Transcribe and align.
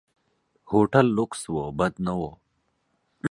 هوټل 0.69 1.05
لکس 1.17 1.41
و، 1.51 1.55
بد 1.77 1.93
نه 2.05 2.13
و. 2.19 2.21